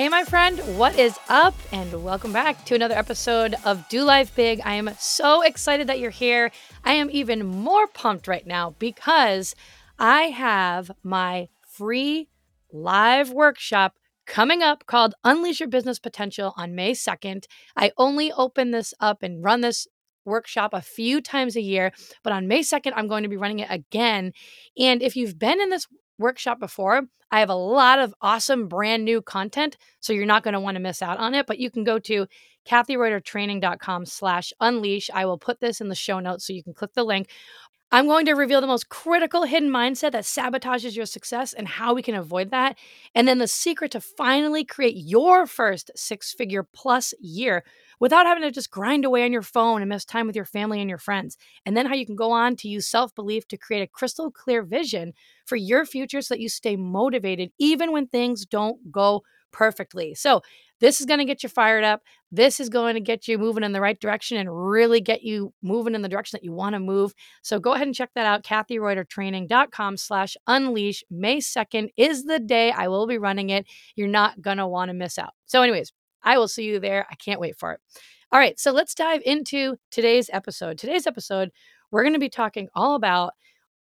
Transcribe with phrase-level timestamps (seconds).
[0.00, 1.54] Hey, my friend, what is up?
[1.72, 4.62] And welcome back to another episode of Do Life Big.
[4.64, 6.50] I am so excited that you're here.
[6.82, 9.54] I am even more pumped right now because
[9.98, 12.30] I have my free
[12.72, 17.44] live workshop coming up called Unleash Your Business Potential on May 2nd.
[17.76, 19.86] I only open this up and run this
[20.24, 23.58] workshop a few times a year, but on May 2nd, I'm going to be running
[23.58, 24.32] it again.
[24.78, 25.86] And if you've been in this
[26.20, 30.54] workshop before, I have a lot of awesome brand new content, so you're not going
[30.54, 31.46] to want to miss out on it.
[31.46, 32.26] But you can go to
[32.68, 35.10] kathireutertraining.com slash unleash.
[35.12, 37.28] I will put this in the show notes so you can click the link.
[37.92, 41.92] I'm going to reveal the most critical hidden mindset that sabotages your success and how
[41.92, 42.78] we can avoid that.
[43.16, 47.64] And then the secret to finally create your first six figure plus year
[48.00, 50.80] without having to just grind away on your phone and miss time with your family
[50.80, 51.36] and your friends.
[51.64, 54.30] And then how you can go on to use self belief to create a crystal
[54.30, 55.12] clear vision
[55.46, 60.14] for your future so that you stay motivated even when things don't go perfectly.
[60.14, 60.42] So,
[60.80, 62.02] this is going to get you fired up.
[62.32, 65.52] This is going to get you moving in the right direction and really get you
[65.62, 67.12] moving in the direction that you want to move.
[67.42, 68.44] So go ahead and check that out.
[68.44, 71.04] KathiReutertraining.com slash unleash.
[71.10, 73.66] May 2nd is the day I will be running it.
[73.94, 75.34] You're not going to want to miss out.
[75.44, 75.92] So anyways,
[76.22, 77.06] I will see you there.
[77.10, 77.80] I can't wait for it.
[78.32, 80.78] All right, so let's dive into today's episode.
[80.78, 81.50] Today's episode,
[81.90, 83.32] we're going to be talking all about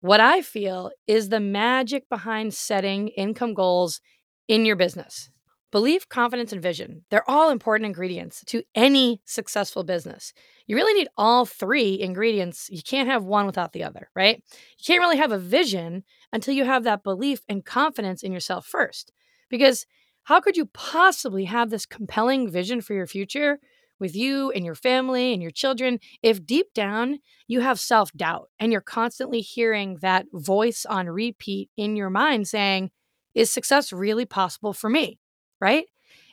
[0.00, 4.00] what I feel is the magic behind setting income goals
[4.46, 5.30] in your business.
[5.70, 10.32] Belief, confidence, and vision, they're all important ingredients to any successful business.
[10.66, 12.70] You really need all three ingredients.
[12.70, 14.42] You can't have one without the other, right?
[14.78, 18.64] You can't really have a vision until you have that belief and confidence in yourself
[18.66, 19.12] first.
[19.50, 19.84] Because
[20.28, 23.58] how could you possibly have this compelling vision for your future
[23.98, 28.50] with you and your family and your children if deep down you have self doubt
[28.60, 32.90] and you're constantly hearing that voice on repeat in your mind saying,
[33.34, 35.18] Is success really possible for me?
[35.62, 35.86] Right.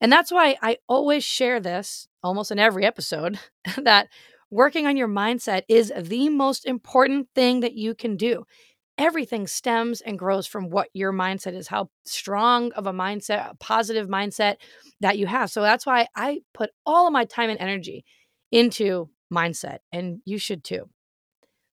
[0.00, 3.40] And that's why I always share this almost in every episode
[3.76, 4.06] that
[4.52, 8.44] working on your mindset is the most important thing that you can do
[9.00, 13.54] everything stems and grows from what your mindset is, how strong of a mindset, a
[13.56, 14.56] positive mindset
[15.00, 15.50] that you have.
[15.50, 18.04] So that's why I put all of my time and energy
[18.52, 20.90] into mindset, and you should too.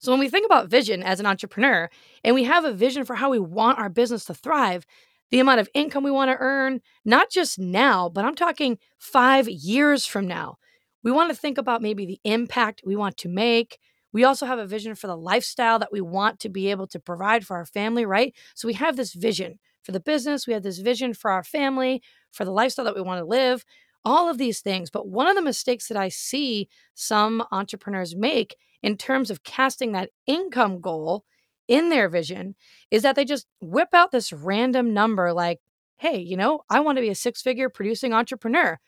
[0.00, 1.88] So when we think about vision as an entrepreneur
[2.22, 4.84] and we have a vision for how we want our business to thrive,
[5.30, 9.48] the amount of income we want to earn, not just now, but I'm talking five
[9.48, 10.56] years from now.
[11.02, 13.78] We want to think about maybe the impact we want to make,
[14.14, 17.00] we also have a vision for the lifestyle that we want to be able to
[17.00, 18.34] provide for our family, right?
[18.54, 22.00] So we have this vision for the business, we have this vision for our family,
[22.32, 23.64] for the lifestyle that we want to live,
[24.04, 24.88] all of these things.
[24.90, 29.92] But one of the mistakes that I see some entrepreneurs make in terms of casting
[29.92, 31.24] that income goal
[31.66, 32.54] in their vision
[32.90, 35.60] is that they just whip out this random number like,
[35.98, 38.78] hey, you know, I want to be a six figure producing entrepreneur,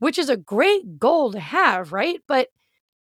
[0.00, 2.20] which is a great goal to have, right?
[2.26, 2.48] But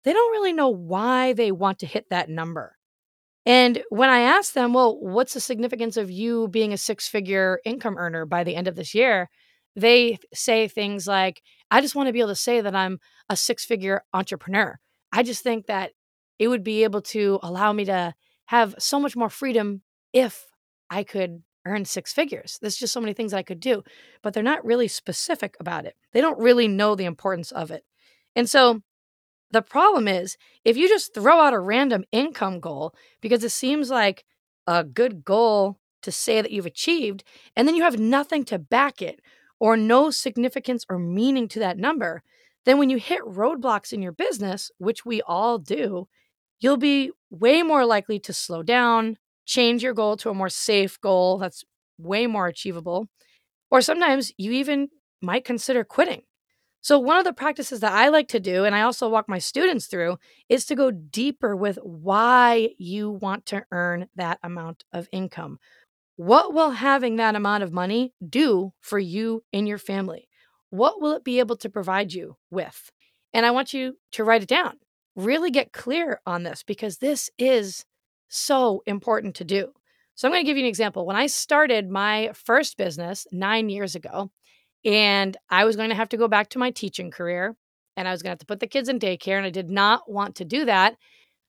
[0.06, 2.76] they don't really know why they want to hit that number.
[3.44, 7.60] And when I ask them, well, what's the significance of you being a six figure
[7.64, 9.28] income earner by the end of this year?
[9.74, 11.42] They say things like,
[11.72, 12.98] I just want to be able to say that I'm
[13.28, 14.78] a six figure entrepreneur.
[15.12, 15.90] I just think that
[16.38, 18.14] it would be able to allow me to
[18.46, 19.82] have so much more freedom
[20.12, 20.44] if
[20.88, 22.58] I could earn six figures.
[22.62, 23.82] There's just so many things I could do,
[24.22, 25.96] but they're not really specific about it.
[26.12, 27.82] They don't really know the importance of it.
[28.36, 28.82] And so
[29.50, 33.90] the problem is, if you just throw out a random income goal because it seems
[33.90, 34.24] like
[34.66, 37.24] a good goal to say that you've achieved,
[37.56, 39.20] and then you have nothing to back it
[39.58, 42.22] or no significance or meaning to that number,
[42.64, 46.08] then when you hit roadblocks in your business, which we all do,
[46.60, 49.16] you'll be way more likely to slow down,
[49.46, 51.64] change your goal to a more safe goal that's
[51.98, 53.08] way more achievable.
[53.70, 54.88] Or sometimes you even
[55.22, 56.22] might consider quitting.
[56.86, 59.40] So, one of the practices that I like to do, and I also walk my
[59.40, 60.18] students through,
[60.48, 65.58] is to go deeper with why you want to earn that amount of income.
[66.14, 70.28] What will having that amount of money do for you and your family?
[70.70, 72.92] What will it be able to provide you with?
[73.34, 74.74] And I want you to write it down.
[75.16, 77.84] Really get clear on this because this is
[78.28, 79.72] so important to do.
[80.14, 81.04] So, I'm going to give you an example.
[81.04, 84.30] When I started my first business nine years ago,
[84.86, 87.56] and I was going to have to go back to my teaching career
[87.96, 89.36] and I was going to have to put the kids in daycare.
[89.36, 90.96] And I did not want to do that.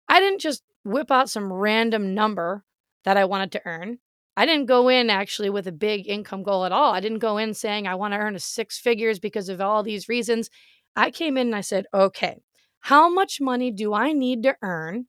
[0.09, 2.63] I didn't just whip out some random number
[3.05, 3.99] that I wanted to earn.
[4.35, 6.93] I didn't go in actually with a big income goal at all.
[6.93, 9.83] I didn't go in saying I want to earn a six figures because of all
[9.83, 10.49] these reasons.
[10.95, 12.41] I came in and I said, okay,
[12.81, 15.05] how much money do I need to earn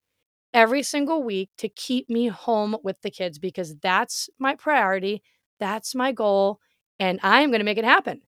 [0.52, 3.38] every single week to keep me home with the kids?
[3.38, 5.22] Because that's my priority.
[5.60, 6.60] That's my goal
[6.98, 8.22] and I am going to make it happen.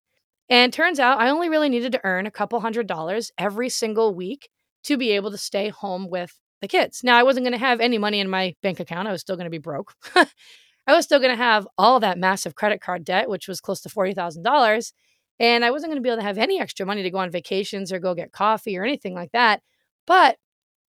[0.48, 4.14] And turns out I only really needed to earn a couple hundred dollars every single
[4.14, 4.48] week
[4.84, 7.02] to be able to stay home with the kids.
[7.04, 9.08] Now, I wasn't going to have any money in my bank account.
[9.08, 9.94] I was still going to be broke.
[10.14, 13.80] I was still going to have all that massive credit card debt, which was close
[13.82, 14.92] to $40,000.
[15.38, 17.30] And I wasn't going to be able to have any extra money to go on
[17.30, 19.62] vacations or go get coffee or anything like that.
[20.06, 20.36] But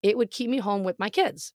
[0.04, 1.54] it would keep me home with my kids.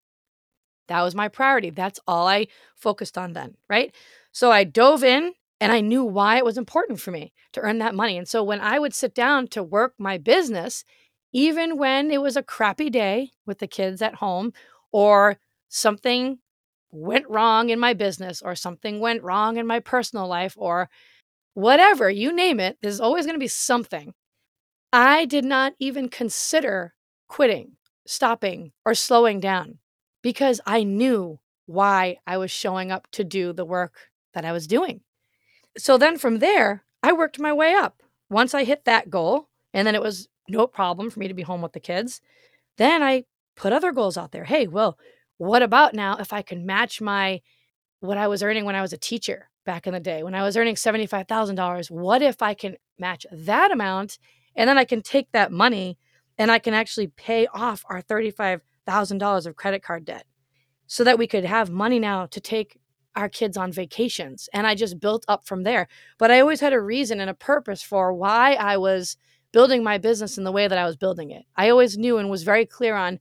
[0.88, 1.70] That was my priority.
[1.70, 3.94] That's all I focused on then, right?
[4.32, 7.78] So I dove in and I knew why it was important for me to earn
[7.78, 8.18] that money.
[8.18, 10.84] And so when I would sit down to work my business,
[11.32, 14.52] even when it was a crappy day with the kids at home,
[14.90, 15.38] or
[15.68, 16.40] something
[16.90, 20.90] went wrong in my business, or something went wrong in my personal life, or
[21.54, 24.14] whatever, you name it, there's always going to be something.
[24.92, 26.92] I did not even consider
[27.28, 29.78] quitting, stopping, or slowing down
[30.22, 34.66] because I knew why I was showing up to do the work that I was
[34.66, 35.02] doing.
[35.76, 38.02] So then from there, I worked my way up.
[38.30, 41.42] Once I hit that goal, and then it was no problem for me to be
[41.42, 42.20] home with the kids,
[42.76, 43.24] then I
[43.56, 44.44] put other goals out there.
[44.44, 44.98] Hey, well,
[45.38, 47.40] what about now if I can match my
[48.00, 50.42] what I was earning when I was a teacher back in the day, when I
[50.42, 51.90] was earning $75,000?
[51.90, 54.19] What if I can match that amount
[54.56, 55.98] and then I can take that money
[56.38, 60.26] and I can actually pay off our $35,000 of credit card debt
[60.86, 62.78] so that we could have money now to take
[63.14, 64.48] our kids on vacations.
[64.52, 65.88] And I just built up from there.
[66.18, 69.16] But I always had a reason and a purpose for why I was
[69.52, 71.44] building my business in the way that I was building it.
[71.56, 73.20] I always knew and was very clear on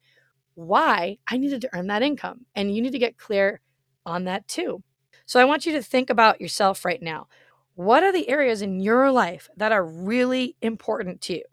[0.55, 2.45] why I needed to earn that income.
[2.55, 3.59] And you need to get clear
[4.05, 4.83] on that too.
[5.25, 7.27] So I want you to think about yourself right now.
[7.75, 11.43] What are the areas in your life that are really important to you?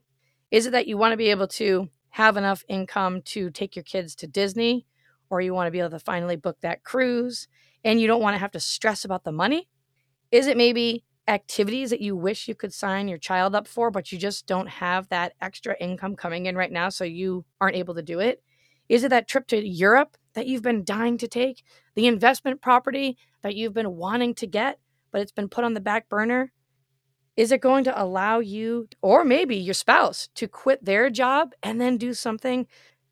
[0.50, 3.82] Is it that you want to be able to have enough income to take your
[3.82, 4.87] kids to Disney?
[5.31, 7.49] Or you want to be able to finally book that cruise?
[7.85, 9.69] and you don't want to have to stress about the money?
[10.31, 14.11] Is it maybe activities that you wish you could sign your child up for, but
[14.11, 17.95] you just don't have that extra income coming in right now, so you aren't able
[17.95, 18.43] to do it?
[18.89, 21.63] Is it that trip to Europe that you've been dying to take?
[21.95, 24.79] The investment property that you've been wanting to get,
[25.13, 26.53] but it's been put on the back burner?
[27.37, 31.81] Is it going to allow you, or maybe your spouse, to quit their job and
[31.81, 32.67] then do something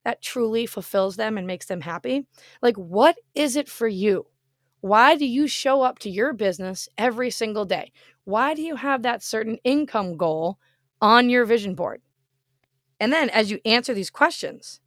[0.06, 2.24] that truly fulfills them and makes them happy?
[2.62, 4.26] Like, what is it for you?
[4.80, 7.90] Why do you show up to your business every single day?
[8.22, 10.60] Why do you have that certain income goal
[11.02, 12.02] on your vision board?
[13.00, 14.80] And then as you answer these questions,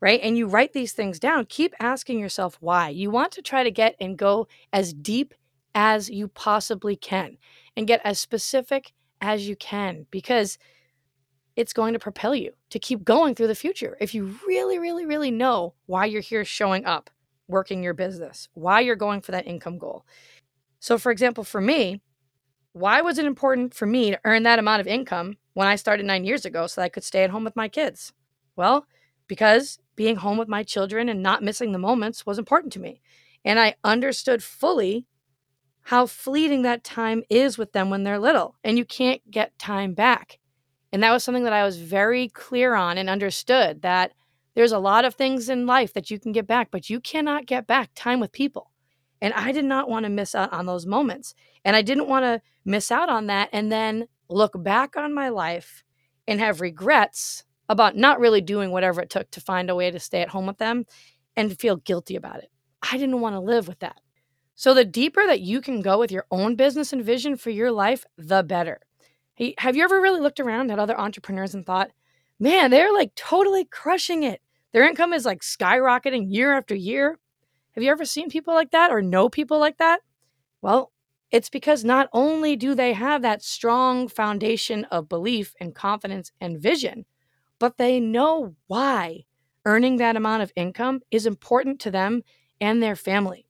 [0.00, 2.90] right, and you write these things down, keep asking yourself why.
[2.90, 5.32] You want to try to get and go as deep
[5.74, 7.38] as you possibly can
[7.74, 10.58] and get as specific as you can because
[11.58, 15.06] it's going to propel you to keep going through the future if you really, really,
[15.06, 17.10] really know why you're here showing up
[17.48, 20.06] working your business, why you're going for that income goal.
[20.78, 22.00] So, for example, for me,
[22.74, 26.06] why was it important for me to earn that amount of income when I started
[26.06, 28.12] nine years ago so that I could stay at home with my kids?
[28.54, 28.86] Well,
[29.26, 33.00] because being home with my children and not missing the moments was important to me.
[33.44, 35.06] And I understood fully
[35.82, 39.94] how fleeting that time is with them when they're little, and you can't get time
[39.94, 40.37] back.
[40.92, 44.12] And that was something that I was very clear on and understood that
[44.54, 47.46] there's a lot of things in life that you can get back, but you cannot
[47.46, 48.72] get back time with people.
[49.20, 51.34] And I did not want to miss out on those moments.
[51.64, 55.28] And I didn't want to miss out on that and then look back on my
[55.28, 55.82] life
[56.26, 60.00] and have regrets about not really doing whatever it took to find a way to
[60.00, 60.86] stay at home with them
[61.36, 62.50] and feel guilty about it.
[62.82, 64.00] I didn't want to live with that.
[64.54, 67.70] So, the deeper that you can go with your own business and vision for your
[67.70, 68.80] life, the better.
[69.58, 71.90] Have you ever really looked around at other entrepreneurs and thought,
[72.40, 74.40] man, they're like totally crushing it?
[74.72, 77.18] Their income is like skyrocketing year after year.
[77.74, 80.00] Have you ever seen people like that or know people like that?
[80.62, 80.92] Well,
[81.32, 86.60] It's because not only do they have that strong foundation of belief and confidence and
[86.60, 87.06] vision,
[87.58, 89.26] but they know why
[89.66, 92.22] earning that amount of income is important to them
[92.60, 93.47] and their family.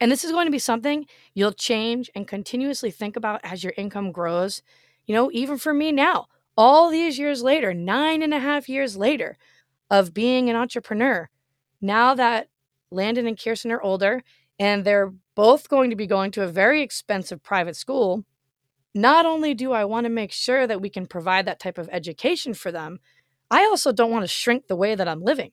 [0.00, 3.74] And this is going to be something you'll change and continuously think about as your
[3.76, 4.62] income grows.
[5.06, 6.26] You know, even for me now,
[6.56, 9.36] all these years later, nine and a half years later
[9.90, 11.28] of being an entrepreneur,
[11.80, 12.48] now that
[12.90, 14.22] Landon and Kirsten are older
[14.58, 18.24] and they're both going to be going to a very expensive private school,
[18.94, 21.88] not only do I want to make sure that we can provide that type of
[21.92, 23.00] education for them,
[23.50, 25.52] I also don't want to shrink the way that I'm living.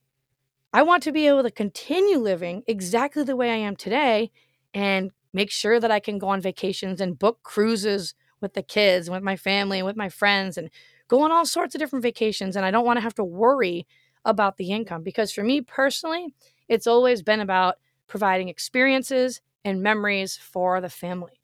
[0.74, 4.32] I want to be able to continue living exactly the way I am today
[4.74, 9.10] and make sure that I can go on vacations and book cruises with the kids
[9.10, 10.70] with my family with my friends and
[11.08, 12.56] go on all sorts of different vacations.
[12.56, 13.88] And I don't want to have to worry
[14.26, 16.34] about the income because for me personally,
[16.68, 17.76] it's always been about
[18.08, 21.42] providing experiences and memories for the family.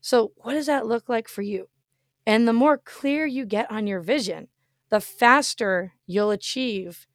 [0.00, 1.68] So, what does that look like for you?
[2.26, 4.48] And the more clear you get on your vision,
[4.88, 7.06] the faster you'll achieve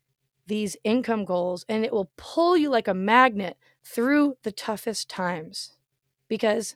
[0.51, 3.55] these income goals and it will pull you like a magnet
[3.85, 5.77] through the toughest times.
[6.27, 6.75] Because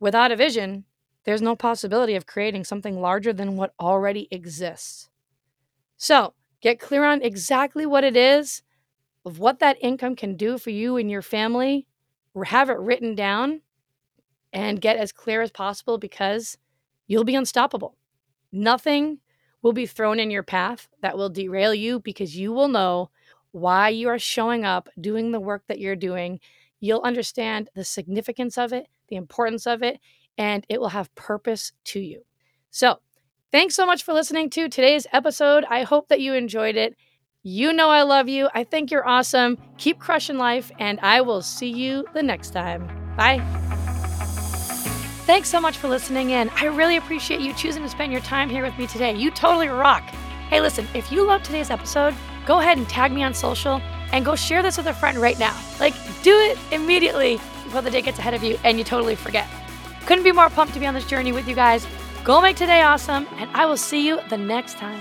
[0.00, 0.84] without a vision,
[1.24, 5.10] there's no possibility of creating something larger than what already exists.
[5.98, 8.62] So, get clear on exactly what it is,
[9.26, 11.86] of what that income can do for you and your family,
[12.46, 13.60] have it written down,
[14.50, 16.56] and get as clear as possible because
[17.06, 17.98] you'll be unstoppable.
[18.50, 19.18] Nothing
[19.62, 23.10] will be thrown in your path that will derail you because you will know
[23.52, 26.40] why you are showing up, doing the work that you're doing.
[26.80, 30.00] You'll understand the significance of it, the importance of it,
[30.38, 32.22] and it will have purpose to you.
[32.70, 33.00] So,
[33.52, 35.64] thanks so much for listening to today's episode.
[35.68, 36.96] I hope that you enjoyed it.
[37.42, 38.48] You know I love you.
[38.54, 39.58] I think you're awesome.
[39.78, 42.86] Keep crushing life, and I will see you the next time.
[43.16, 43.79] Bye.
[45.30, 46.50] Thanks so much for listening in.
[46.56, 49.14] I really appreciate you choosing to spend your time here with me today.
[49.14, 50.02] You totally rock.
[50.48, 54.24] Hey, listen, if you love today's episode, go ahead and tag me on social and
[54.24, 55.56] go share this with a friend right now.
[55.78, 55.94] Like,
[56.24, 59.46] do it immediately before the day gets ahead of you and you totally forget.
[60.04, 61.86] Couldn't be more pumped to be on this journey with you guys.
[62.24, 65.00] Go make today awesome, and I will see you the next time.